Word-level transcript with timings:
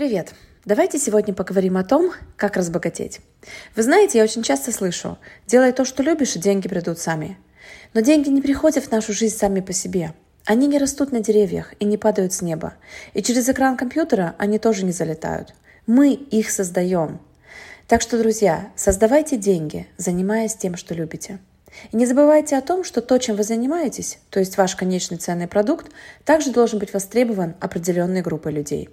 Привет! 0.00 0.32
Давайте 0.64 0.98
сегодня 0.98 1.34
поговорим 1.34 1.76
о 1.76 1.84
том, 1.84 2.12
как 2.38 2.56
разбогатеть. 2.56 3.20
Вы 3.76 3.82
знаете, 3.82 4.16
я 4.16 4.24
очень 4.24 4.42
часто 4.42 4.72
слышу, 4.72 5.18
делай 5.46 5.72
то, 5.72 5.84
что 5.84 6.02
любишь, 6.02 6.36
и 6.36 6.38
деньги 6.38 6.68
придут 6.68 6.98
сами. 6.98 7.36
Но 7.92 8.00
деньги 8.00 8.30
не 8.30 8.40
приходят 8.40 8.82
в 8.82 8.90
нашу 8.90 9.12
жизнь 9.12 9.36
сами 9.36 9.60
по 9.60 9.74
себе. 9.74 10.14
Они 10.46 10.68
не 10.68 10.78
растут 10.78 11.12
на 11.12 11.20
деревьях 11.20 11.74
и 11.80 11.84
не 11.84 11.98
падают 11.98 12.32
с 12.32 12.40
неба. 12.40 12.76
И 13.12 13.20
через 13.20 13.46
экран 13.50 13.76
компьютера 13.76 14.34
они 14.38 14.58
тоже 14.58 14.86
не 14.86 14.92
залетают. 14.92 15.52
Мы 15.86 16.14
их 16.14 16.50
создаем. 16.50 17.20
Так 17.86 18.00
что, 18.00 18.16
друзья, 18.16 18.70
создавайте 18.76 19.36
деньги, 19.36 19.86
занимаясь 19.98 20.54
тем, 20.54 20.76
что 20.76 20.94
любите. 20.94 21.40
И 21.92 21.96
не 21.98 22.06
забывайте 22.06 22.56
о 22.56 22.62
том, 22.62 22.84
что 22.84 23.02
то, 23.02 23.18
чем 23.18 23.36
вы 23.36 23.42
занимаетесь, 23.42 24.18
то 24.30 24.40
есть 24.40 24.56
ваш 24.56 24.76
конечный 24.76 25.18
ценный 25.18 25.46
продукт, 25.46 25.92
также 26.24 26.52
должен 26.52 26.78
быть 26.78 26.94
востребован 26.94 27.54
определенной 27.60 28.22
группой 28.22 28.52
людей. 28.52 28.88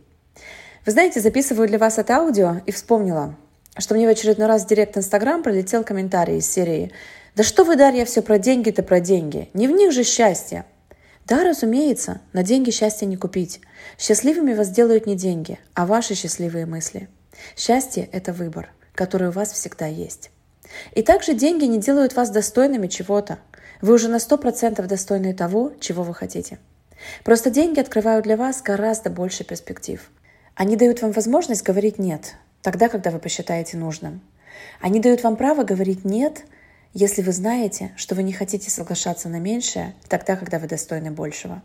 Вы 0.88 0.93
знаете, 0.93 1.19
записываю 1.19 1.67
для 1.67 1.79
вас 1.79 1.97
это 1.97 2.15
аудио 2.15 2.62
и 2.66 2.71
вспомнила, 2.71 3.35
что 3.77 3.93
мне 3.93 4.07
в 4.07 4.09
очередной 4.09 4.48
раз 4.48 4.63
в 4.63 4.67
директ 4.67 4.98
Инстаграм 4.98 5.43
пролетел 5.43 5.84
комментарий 5.84 6.38
из 6.38 6.49
серии 6.49 6.93
«Да 7.35 7.43
что 7.43 7.66
вы, 7.66 7.75
Дарья, 7.75 8.05
все 8.05 8.21
про 8.21 8.39
деньги-то 8.39 8.84
про 8.84 9.02
деньги? 9.02 9.49
Не 9.53 9.67
в 9.67 9.71
них 9.71 9.91
же 9.91 10.05
счастье!» 10.05 10.63
Да, 11.26 11.43
разумеется, 11.43 12.21
на 12.31 12.41
деньги 12.41 12.71
счастье 12.71 13.05
не 13.05 13.17
купить. 13.17 13.59
Счастливыми 13.98 14.53
вас 14.53 14.70
делают 14.70 15.07
не 15.07 15.17
деньги, 15.17 15.59
а 15.73 15.85
ваши 15.85 16.15
счастливые 16.15 16.65
мысли. 16.65 17.09
Счастье– 17.57 18.07
это 18.13 18.31
выбор, 18.31 18.70
который 18.95 19.27
у 19.27 19.31
вас 19.31 19.51
всегда 19.51 19.88
есть. 19.88 20.31
И 20.93 21.01
также 21.01 21.34
деньги 21.34 21.65
не 21.65 21.79
делают 21.79 22.15
вас 22.15 22.29
достойными 22.29 22.88
чего-то. 22.88 23.40
Вы 23.81 23.95
уже 23.95 24.07
на 24.07 24.20
100% 24.20 24.81
достойны 24.88 25.34
того, 25.34 25.73
чего 25.81 26.04
вы 26.04 26.13
хотите. 26.13 26.59
Просто 27.26 27.49
деньги 27.49 27.81
открывают 27.81 28.23
для 28.23 28.38
вас 28.38 28.62
гораздо 28.62 29.09
больше 29.09 29.43
перспектив. 29.43 30.09
Они 30.57 30.75
дают 30.75 31.03
вам 31.03 31.11
возможность 31.11 31.61
говорить 31.61 31.99
«нет», 31.99 32.34
тогда, 32.63 32.89
когда 32.89 33.11
вы 33.11 33.20
посчитаете 33.20 33.77
нужным. 33.77 34.21
Они 34.82 34.99
дают 34.99 35.21
вам 35.21 35.35
право 35.35 35.63
говорить 35.63 36.04
«нет», 36.04 36.45
если 36.95 37.21
вы 37.21 37.32
знаете, 37.32 37.91
что 37.95 38.15
вы 38.15 38.23
не 38.23 38.34
хотите 38.34 38.71
соглашаться 38.71 39.29
на 39.29 39.40
меньшее, 39.40 39.93
тогда, 40.07 40.35
когда 40.35 40.57
вы 40.57 40.67
достойны 40.67 41.12
большего. 41.12 41.62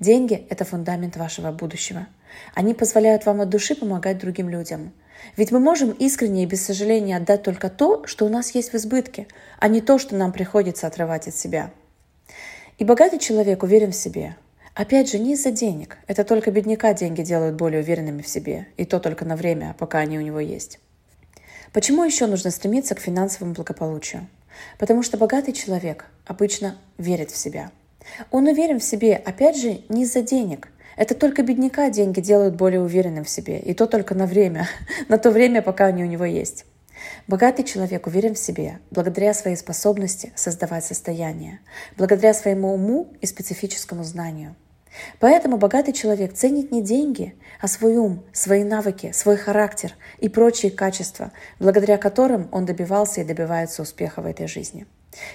Деньги– 0.00 0.46
это 0.50 0.64
фундамент 0.64 1.16
вашего 1.16 1.52
будущего. 1.52 2.08
Они 2.54 2.74
позволяют 2.74 3.24
вам 3.24 3.40
от 3.40 3.50
души 3.50 3.76
помогать 3.76 4.18
другим 4.18 4.48
людям. 4.48 4.92
Ведь 5.36 5.52
мы 5.52 5.60
можем 5.60 5.92
искренне 5.92 6.42
и 6.42 6.46
без 6.46 6.66
сожаления 6.66 7.16
отдать 7.16 7.44
только 7.44 7.70
то, 7.70 8.04
что 8.04 8.26
у 8.26 8.28
нас 8.28 8.52
есть 8.52 8.72
в 8.72 8.74
избытке, 8.74 9.28
а 9.60 9.68
не 9.68 9.80
то, 9.80 9.96
что 9.96 10.16
нам 10.16 10.32
приходится 10.32 10.88
отрывать 10.88 11.28
от 11.28 11.36
себя. 11.36 11.70
И 12.78 12.84
богатый 12.84 13.20
человек 13.20 13.62
уверен 13.62 13.92
в 13.92 13.96
себе. 13.96 14.34
Опять 14.74 15.08
же, 15.08 15.20
не 15.20 15.34
из-за 15.34 15.52
денег. 15.52 15.98
Это 16.08 16.24
только 16.24 16.50
бедняка 16.50 16.94
деньги 16.94 17.22
делают 17.22 17.54
более 17.54 17.80
уверенными 17.80 18.22
в 18.22 18.28
себе. 18.28 18.66
И 18.76 18.84
то 18.84 18.98
только 18.98 19.24
на 19.24 19.36
время, 19.36 19.76
пока 19.78 19.98
они 19.98 20.18
у 20.18 20.20
него 20.20 20.40
есть. 20.40 20.80
Почему 21.72 22.02
еще 22.02 22.26
нужно 22.26 22.50
стремиться 22.50 22.96
к 22.96 23.00
финансовому 23.00 23.54
благополучию? 23.54 24.26
Потому 24.78 25.04
что 25.04 25.16
богатый 25.16 25.52
человек 25.52 26.06
обычно 26.26 26.76
верит 26.98 27.30
в 27.30 27.36
себя. 27.36 27.70
Он 28.32 28.48
уверен 28.48 28.80
в 28.80 28.84
себе, 28.84 29.14
опять 29.14 29.56
же, 29.56 29.82
не 29.88 30.02
из-за 30.02 30.22
денег. 30.22 30.68
Это 30.96 31.14
только 31.14 31.44
бедняка 31.44 31.88
деньги 31.88 32.20
делают 32.20 32.56
более 32.56 32.80
уверенным 32.80 33.22
в 33.22 33.30
себе, 33.30 33.60
и 33.60 33.74
то 33.74 33.86
только 33.86 34.16
на 34.16 34.26
время, 34.26 34.68
на 35.08 35.18
то 35.18 35.30
время, 35.30 35.62
пока 35.62 35.86
они 35.86 36.02
у 36.02 36.08
него 36.08 36.24
есть. 36.24 36.66
Богатый 37.28 37.62
человек 37.62 38.08
уверен 38.08 38.34
в 38.34 38.38
себе 38.38 38.80
благодаря 38.90 39.34
своей 39.34 39.56
способности 39.56 40.32
создавать 40.34 40.84
состояние, 40.84 41.60
благодаря 41.96 42.34
своему 42.34 42.74
уму 42.74 43.12
и 43.20 43.26
специфическому 43.26 44.02
знанию– 44.02 44.56
Поэтому 45.20 45.56
богатый 45.56 45.92
человек 45.92 46.34
ценит 46.34 46.70
не 46.70 46.82
деньги, 46.82 47.34
а 47.60 47.68
свой 47.68 47.96
ум, 47.96 48.24
свои 48.32 48.64
навыки, 48.64 49.12
свой 49.12 49.36
характер 49.36 49.92
и 50.18 50.28
прочие 50.28 50.70
качества, 50.70 51.32
благодаря 51.58 51.98
которым 51.98 52.48
он 52.52 52.66
добивался 52.66 53.20
и 53.20 53.24
добивается 53.24 53.82
успеха 53.82 54.22
в 54.22 54.26
этой 54.26 54.46
жизни. 54.46 54.86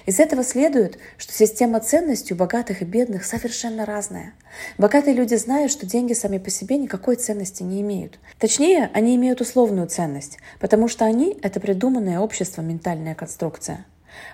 Из 0.06 0.20
этого 0.20 0.44
следует, 0.44 0.98
что 1.16 1.32
система 1.32 1.80
ценностей 1.80 2.34
у 2.34 2.36
богатых 2.36 2.82
и 2.82 2.84
бедных 2.84 3.24
совершенно 3.24 3.86
разная. 3.86 4.34
Богатые 4.78 5.14
люди 5.14 5.34
знают, 5.34 5.72
что 5.72 5.86
деньги 5.86 6.12
сами 6.12 6.38
по 6.38 6.50
себе 6.50 6.76
никакой 6.76 7.16
ценности 7.16 7.62
не 7.62 7.80
имеют. 7.80 8.18
Точнее, 8.38 8.90
они 8.92 9.16
имеют 9.16 9.40
условную 9.40 9.88
ценность, 9.88 10.38
потому 10.58 10.88
что 10.88 11.04
они– 11.04 11.38
это 11.42 11.60
придуманное 11.60 12.20
общество 12.20 12.60
ментальная 12.62 13.14
конструкция. 13.14 13.86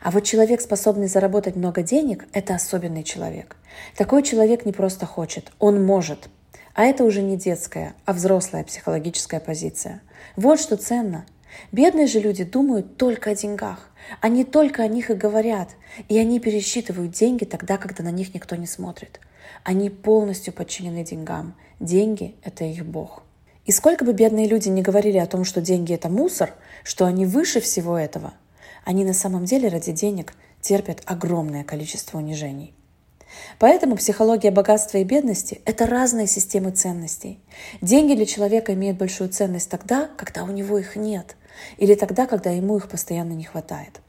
А 0.03 0.10
вот 0.10 0.25
человек, 0.25 0.60
способный 0.60 1.09
заработать 1.09 1.56
много 1.56 1.82
денег, 1.82 2.26
это 2.32 2.54
особенный 2.54 3.03
человек. 3.03 3.56
Такой 3.97 4.22
человек 4.22 4.64
не 4.64 4.72
просто 4.72 5.06
хочет, 5.06 5.53
он 5.59 5.84
может. 5.84 6.28
А 6.75 6.84
это 6.84 7.04
уже 7.04 7.22
не 7.22 7.37
детская, 7.37 7.94
а 8.04 8.12
взрослая 8.12 8.62
психологическая 8.64 9.41
позиция. 9.41 10.03
Вот 10.37 10.60
что 10.60 10.76
ценно. 10.76 11.25
Бедные 11.72 12.06
же 12.06 12.20
люди 12.20 12.44
думают 12.44 12.98
только 12.98 13.31
о 13.31 13.34
деньгах. 13.34 13.91
Они 14.20 14.44
только 14.44 14.82
о 14.82 14.88
них 14.88 15.10
и 15.10 15.14
говорят. 15.14 15.70
И 16.08 16.19
они 16.19 16.38
пересчитывают 16.38 17.12
деньги 17.12 17.44
тогда, 17.44 17.78
когда 17.78 18.04
на 18.04 18.10
них 18.10 18.34
никто 18.34 18.56
не 18.56 18.66
смотрит. 18.66 19.20
Они 19.64 19.88
полностью 19.88 20.53
подчинены 20.53 21.03
деньгам. 21.03 21.54
Деньги– 21.81 22.37
это 22.43 22.64
их 22.64 22.84
бог. 22.84 23.22
И 23.64 23.72
сколько 23.72 24.04
бы 24.04 24.12
бедные 24.12 24.47
люди 24.47 24.69
не 24.69 24.82
говорили 24.82 25.16
о 25.19 25.26
том, 25.26 25.44
что 25.44 25.60
деньги– 25.60 25.93
это 25.94 26.08
мусор, 26.08 26.53
что 26.84 27.06
они 27.06 27.25
выше 27.25 27.60
всего 27.60 27.98
этого– 27.98 28.34
они 28.86 29.04
на 29.04 29.12
самом 29.12 29.44
деле 29.44 29.69
ради 29.69 29.91
денег 29.91 30.32
терпят 30.60 31.02
огромное 31.04 31.64
количество 31.64 32.19
унижений. 32.19 32.72
Поэтому 33.58 33.97
психология 33.97 34.52
богатства 34.52 34.98
и 34.98 35.04
бедности– 35.04 35.60
это 35.64 35.86
разные 35.86 36.28
системы 36.28 36.70
ценностей. 36.70 37.41
Деньги 37.82 38.14
для 38.14 38.26
человека 38.26 38.72
имеют 38.75 38.96
большую 38.96 39.28
ценность 39.28 39.69
тогда, 39.69 40.08
когда 40.16 40.44
у 40.44 40.52
него 40.52 40.78
их 40.78 40.94
нет, 40.94 41.36
или 41.78 41.94
тогда, 41.96 42.26
когда 42.26 42.50
ему 42.50 42.76
их 42.76 42.88
постоянно 42.88 43.32
не 43.32 43.42
хватает. 43.42 44.00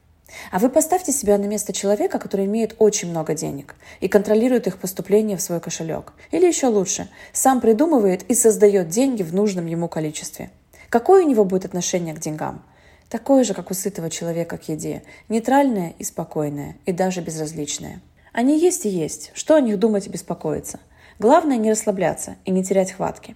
А 0.52 0.60
вы 0.60 0.70
поставьте 0.70 1.12
себя 1.12 1.40
на 1.40 1.46
место 1.46 1.74
человека, 1.74 2.20
который 2.20 2.46
имеет 2.46 2.76
очень 2.78 3.10
много 3.10 3.34
денег 3.34 3.76
и 4.00 4.08
контролирует 4.08 4.68
их 4.68 4.78
поступление 4.78 5.38
в 5.38 5.42
свой 5.42 5.60
кошелек. 5.60 6.14
Или 6.30 6.46
еще 6.46 6.68
лучше, 6.68 7.10
сам 7.34 7.62
придумывает 7.62 8.24
и 8.30 8.36
создает 8.36 8.90
деньги 8.90 9.24
в 9.24 9.34
нужном 9.34 9.66
ему 9.66 9.88
количестве. 9.88 10.52
Какое 10.90 11.26
у 11.26 11.28
него 11.28 11.46
будет 11.46 11.66
отношение 11.66 12.14
к 12.14 12.20
деньгам? 12.20 12.64
Такое 13.10 13.46
же, 13.46 13.54
как 13.54 13.72
у 13.72 13.74
сытого 13.74 14.10
человека 14.10 14.58
к 14.58 14.68
еде, 14.68 15.02
нейтральное 15.30 15.94
и 15.98 16.04
спокойное, 16.04 16.76
и 16.86 16.92
даже 16.92 17.22
безразличное. 17.22 18.02
Они 18.34 18.60
есть 18.60 18.86
и 18.86 18.90
есть, 18.90 19.32
что 19.34 19.56
о 19.56 19.62
них 19.62 19.80
думать 19.80 20.08
и 20.08 20.10
беспокоиться. 20.10 20.80
Главное 21.18 21.56
не 21.56 21.72
расслабляться 21.72 22.36
и 22.44 22.52
не 22.52 22.66
терять 22.66 22.92
хватки. 22.92 23.36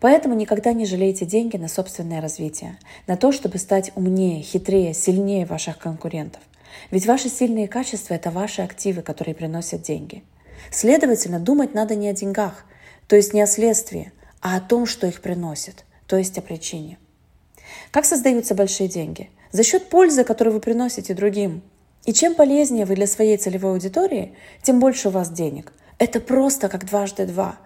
Поэтому 0.00 0.34
никогда 0.34 0.72
не 0.72 0.84
жалейте 0.84 1.26
деньги 1.26 1.56
на 1.56 1.68
собственное 1.68 2.20
развитие, 2.20 2.76
на 3.06 3.16
то, 3.16 3.30
чтобы 3.30 3.58
стать 3.58 3.92
умнее, 3.94 4.42
хитрее, 4.42 4.92
сильнее 4.94 5.46
ваших 5.46 5.78
конкурентов. 5.78 6.42
Ведь 6.90 7.06
ваши 7.06 7.28
сильные 7.28 7.68
качества– 7.68 8.14
это 8.14 8.32
ваши 8.32 8.62
активы, 8.62 9.02
которые 9.02 9.34
приносят 9.34 9.82
деньги. 9.82 10.24
Следовательно, 10.72 11.38
думать 11.38 11.72
надо 11.72 11.94
не 11.94 12.08
о 12.08 12.12
деньгах, 12.12 12.64
то 13.06 13.14
есть 13.14 13.32
не 13.32 13.40
о 13.40 13.46
следствии, 13.46 14.12
а 14.40 14.56
о 14.56 14.60
том, 14.60 14.86
что 14.86 15.06
их 15.06 15.22
приносит, 15.22 15.84
то 16.08 16.16
есть 16.16 16.36
о 16.36 16.42
причине– 16.42 16.98
как 17.90 18.04
создаются 18.04 18.54
большие 18.54 18.88
деньги? 18.88 19.30
За 19.52 19.62
счет 19.62 19.88
пользы, 19.88 20.24
которую 20.24 20.54
вы 20.54 20.60
приносите 20.60 21.14
другим. 21.14 21.62
И 22.04 22.12
чем 22.12 22.34
полезнее 22.34 22.84
вы 22.84 22.94
для 22.94 23.06
своей 23.06 23.36
целевой 23.36 23.72
аудитории, 23.72 24.34
тем 24.62 24.80
больше 24.80 25.08
у 25.08 25.10
вас 25.10 25.30
денег. 25.30 25.72
Это 25.98 26.20
просто 26.20 26.68
как 26.68 26.86
дважды 26.86 27.26
два. 27.26 27.58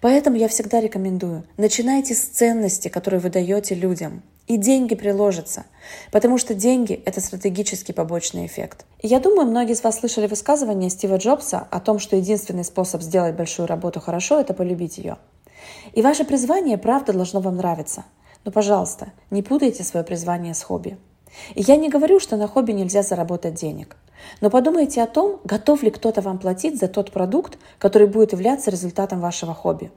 Поэтому 0.00 0.36
я 0.36 0.48
всегда 0.48 0.80
рекомендую, 0.80 1.44
начинайте 1.56 2.14
с 2.14 2.20
ценности, 2.20 2.88
которые 2.88 3.20
вы 3.20 3.30
даете 3.30 3.74
людям. 3.74 4.22
И 4.46 4.56
деньги 4.56 4.94
приложатся, 4.94 5.66
потому 6.10 6.38
что 6.38 6.54
деньги– 6.54 6.94
это 7.04 7.20
стратегический 7.20 7.92
побочный 7.92 8.46
эффект. 8.46 8.86
И 9.00 9.06
я 9.06 9.20
думаю, 9.20 9.48
многие 9.48 9.72
из 9.72 9.82
вас 9.82 9.98
слышали 9.98 10.26
высказывание 10.26 10.88
Стива 10.88 11.16
Джобса 11.16 11.66
о 11.70 11.80
том, 11.80 11.98
что 11.98 12.16
единственный 12.16 12.64
способ 12.64 13.02
сделать 13.02 13.34
большую 13.34 13.66
работу 13.66 14.00
хорошо– 14.00 14.40
это 14.40 14.54
полюбить 14.54 14.98
ее. 14.98 15.18
И 15.92 16.00
ваше 16.00 16.24
призвание, 16.24 16.78
правда, 16.78 17.12
должно 17.12 17.40
вам 17.40 17.56
нравиться– 17.56 18.04
но, 18.44 18.52
пожалуйста, 18.52 19.12
не 19.30 19.42
путайте 19.42 19.84
свое 19.84 20.04
призвание 20.04 20.54
с 20.54 20.62
хобби. 20.62 20.96
И 21.54 21.62
я 21.62 21.76
не 21.76 21.88
говорю, 21.88 22.20
что 22.20 22.36
на 22.36 22.48
хобби 22.48 22.72
нельзя 22.72 23.02
заработать 23.02 23.54
денег. 23.54 23.96
Но 24.40 24.50
подумайте 24.50 25.02
о 25.02 25.06
том, 25.06 25.40
готов 25.44 25.82
ли 25.82 25.90
кто-то 25.90 26.20
вам 26.20 26.38
платить 26.38 26.78
за 26.78 26.88
тот 26.88 27.12
продукт, 27.12 27.58
который 27.78 28.08
будет 28.08 28.32
являться 28.32 28.70
результатом 28.70 29.20
вашего 29.20 29.54
хобби. 29.54 29.90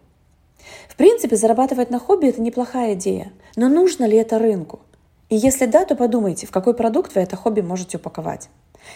В 0.88 0.95
принципе, 0.95 1.35
зарабатывать 1.35 1.89
на 1.89 1.99
хобби– 1.99 2.27
это 2.27 2.41
неплохая 2.41 2.93
идея, 2.93 3.31
но 3.55 3.69
нужно 3.69 4.05
ли 4.05 4.17
это 4.17 4.38
рынку? 4.38 4.81
И 5.29 5.35
если 5.35 5.65
да, 5.65 5.85
то 5.85 5.95
подумайте, 5.95 6.45
в 6.45 6.51
какой 6.51 6.73
продукт 6.73 7.15
вы 7.15 7.21
это 7.21 7.35
хобби 7.35 7.61
можете 7.61 7.97
упаковать. 7.97 8.49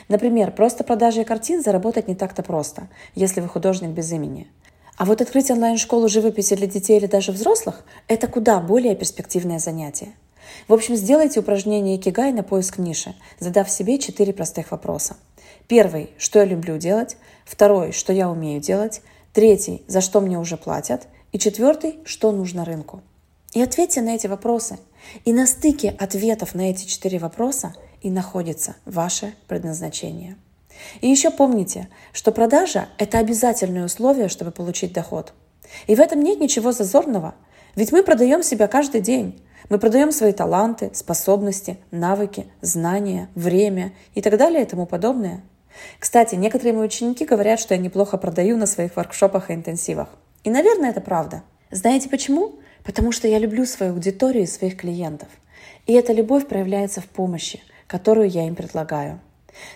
Например, 0.09 0.51
просто 0.51 0.83
продажей 0.83 1.23
картин 1.23 1.63
заработать 1.63 2.07
не 2.07 2.15
так-то 2.15 2.43
просто, 2.43 2.89
если 3.15 3.41
вы 3.41 3.47
художник 3.47 3.91
без 3.91 4.11
имени– 4.11 4.47
а 4.97 5.05
вот 5.05 5.21
открыть 5.21 5.51
онлайн-школу 5.51 6.07
живописи 6.07 6.55
для 6.55 6.67
детей 6.67 6.97
или 6.97 7.05
даже 7.05 7.31
взрослых– 7.31 7.83
это 8.07 8.27
куда 8.27 8.59
более 8.59 8.95
перспективное 8.95 9.59
занятие. 9.59 10.13
В 10.67 10.73
общем, 10.73 10.95
сделайте 10.95 11.41
упражнение 11.41 11.97
Икигай 11.97 12.31
на 12.31 12.43
поиск 12.43 12.77
ниши, 12.77 13.13
задав 13.39 13.69
себе 13.69 13.99
четыре 13.99 14.31
простых 14.33 14.71
вопроса. 14.71 15.17
Первый– 15.67 16.11
что 16.17 16.39
я 16.39 16.45
люблю 16.45 16.77
делать? 16.77 17.17
Второй– 17.43 17.91
что 17.93 18.13
я 18.13 18.29
умею 18.29 18.61
делать? 18.61 19.01
Третий– 19.33 19.83
за 19.87 20.01
что 20.01 20.21
мне 20.21 20.39
уже 20.39 20.55
платят? 20.55 21.07
И 21.31 21.39
четвертый– 21.39 21.99
что 22.05 22.31
нужно 22.31 22.63
рынку? 22.63 23.01
И 23.53 23.61
ответьте 23.61 24.01
на 24.01 24.15
эти 24.15 24.27
вопросы. 24.27 24.77
И 25.23 25.33
на 25.33 25.47
стыке 25.47 25.95
ответов 25.97 26.55
на 26.55 26.69
эти 26.69 26.85
четыре 26.85 27.19
вопроса 27.19 27.73
и 28.01 28.09
находится 28.09 28.75
ваше 28.85 29.33
предназначение. 29.47 30.37
И 31.01 31.09
еще 31.09 31.31
помните, 31.31 31.87
что 32.13 32.31
продажа– 32.31 32.87
это 32.97 33.19
обязательное 33.19 33.85
условие, 33.85 34.29
чтобы 34.29 34.51
получить 34.51 34.93
доход. 34.93 35.33
И 35.87 35.95
в 35.95 35.99
этом 35.99 36.21
нет 36.21 36.39
ничего 36.39 36.71
зазорного, 36.71 37.35
ведь 37.75 37.91
мы 37.91 38.03
продаем 38.03 38.43
себя 38.43 38.67
каждый 38.67 39.01
день. 39.01 39.41
Мы 39.69 39.79
продаем 39.79 40.11
свои 40.11 40.31
таланты, 40.31 40.91
способности, 40.93 41.77
навыки, 41.89 42.47
знания, 42.61 43.29
время 43.33 43.93
и 44.13 44.21
так 44.21 44.37
далее 44.37 44.61
и 44.61 44.65
тому 44.65 44.85
подобное. 44.85 45.43
Кстати, 45.99 46.35
некоторые 46.35 46.73
мои 46.73 46.85
ученики 46.85 47.25
говорят, 47.25 47.59
что 47.59 47.73
я 47.73 47.81
неплохо 47.81 48.17
продаю 48.17 48.57
на 48.57 48.67
своих 48.67 48.95
воркшопах 48.95 49.49
и 49.49 49.53
интенсивах. 49.53 50.09
И, 50.43 50.49
наверное, 50.49 50.91
это 50.91 51.01
правда. 51.01 51.43
Знаете 51.71 52.09
почему? 52.09 52.59
Потому 52.83 53.11
что 53.11 53.27
я 53.27 53.39
люблю 53.39 53.65
свою 53.65 53.93
аудиторию 53.93 54.43
и 54.43 54.47
своих 54.47 54.77
клиентов. 54.77 55.27
И 55.87 55.93
эта 55.93 56.13
любовь 56.13 56.47
проявляется 56.47 57.01
в 57.01 57.07
помощи, 57.07 57.61
которую 57.87 58.29
я 58.29 58.47
им 58.47 58.55
предлагаю. 58.55 59.19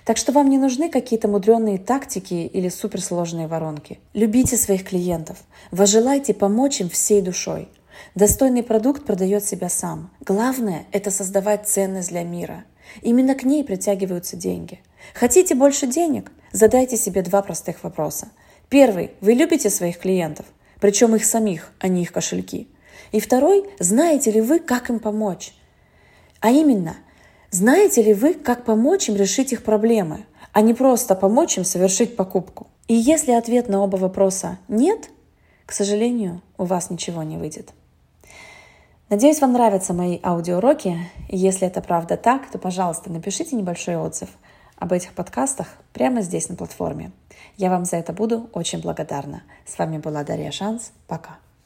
Так 0.05 0.17
что 0.17 0.31
вам 0.31 0.49
не 0.49 0.57
нужны 0.57 0.89
какие-то 0.89 1.27
мудреные 1.27 1.77
тактики 1.77 2.33
или 2.33 2.69
суперсложные 2.69 3.47
воронки. 3.47 3.99
Любите 4.13 4.57
своих 4.57 4.85
клиентов. 4.85 5.37
Возжелайте 5.71 6.33
помочь 6.33 6.81
им 6.81 6.89
всей 6.89 7.21
душой. 7.21 7.69
Достойный 8.15 8.63
продукт 8.63 9.05
продает 9.05 9.43
себя 9.43 9.69
сам. 9.69 10.09
Главное– 10.21 10.85
это 10.91 11.11
создавать 11.11 11.67
ценность 11.67 12.09
для 12.09 12.23
мира. 12.23 12.65
Именно 13.01 13.35
к 13.35 13.43
ней 13.43 13.63
притягиваются 13.63 14.35
деньги. 14.35 14.81
Хотите 15.13 15.55
больше 15.55 15.87
денег? 15.87 16.31
Задайте 16.51 16.97
себе 16.97 17.21
два 17.21 17.41
простых 17.41 17.83
вопроса. 17.83 18.29
Первый– 18.69 19.11
вы 19.21 19.33
любите 19.33 19.69
своих 19.69 19.99
клиентов? 19.99 20.45
Причем 20.79 21.15
их 21.15 21.25
самих, 21.25 21.71
а 21.79 21.87
не 21.87 22.03
их 22.03 22.11
кошельки. 22.11 22.67
И 23.11 23.19
второй– 23.19 23.69
знаете 23.79 24.31
ли 24.31 24.41
вы, 24.41 24.59
как 24.59 24.89
им 24.89 24.99
помочь? 24.99 25.53
А 26.39 26.51
именно, 26.51 26.97
знаете 27.51 28.03
ли 28.03 28.13
вы, 28.13 28.33
как 28.33 28.63
помочь 28.63 29.09
им 29.09 29.15
решить 29.15 29.53
их 29.53 29.63
проблемы, 29.63 30.25
а 30.53 30.61
не 30.61 30.73
просто 30.73 31.15
помочь 31.15 31.57
им 31.57 31.63
совершить 31.63 32.15
покупку? 32.15 32.67
И 32.87 32.93
если 32.93 33.31
ответ 33.31 33.69
на 33.69 33.83
оба 33.83 33.97
вопроса 33.97 34.59
«нет», 34.67 35.09
к 35.65 35.71
сожалению, 35.71 36.41
у 36.57 36.65
вас 36.65 36.89
ничего 36.89 37.23
не 37.23 37.37
выйдет. 37.37 37.73
Надеюсь, 39.09 39.41
вам 39.41 39.53
нравятся 39.53 39.93
мои 39.93 40.19
аудиоуроки. 40.23 40.97
Если 41.27 41.67
это 41.67 41.81
правда 41.81 42.17
так, 42.17 42.49
то, 42.51 42.59
пожалуйста, 42.59 43.11
напишите 43.11 43.55
небольшой 43.55 43.95
отзыв 43.95 44.29
об 44.77 44.93
этих 44.93 45.13
подкастах 45.13 45.67
прямо 45.93 46.21
здесь 46.21 46.49
на 46.49 46.55
платформе. 46.55 47.11
Я 47.57 47.69
вам 47.69 47.85
за 47.85 47.97
это 47.97 48.13
буду 48.13 48.49
очень 48.53 48.81
благодарна. 48.81 49.43
С 49.65 49.77
вами 49.77 49.97
была 49.97 50.23
Дарья 50.23 50.51
Шанс. 50.51 50.91
Пока. 51.07 51.37